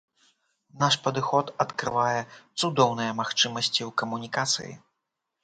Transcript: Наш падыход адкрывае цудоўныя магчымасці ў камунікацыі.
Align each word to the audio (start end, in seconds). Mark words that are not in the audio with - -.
Наш 0.83 0.95
падыход 1.07 1.51
адкрывае 1.65 2.15
цудоўныя 2.59 3.11
магчымасці 3.21 3.71
ў 3.71 3.91
камунікацыі. 4.05 4.73